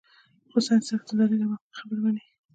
خو 0.49 0.57
سائنس 0.67 0.83
صرف 0.89 1.01
د 1.07 1.11
دليل 1.19 1.41
او 1.43 1.49
منطق 1.51 1.73
خبره 1.79 1.99
مني- 2.05 2.23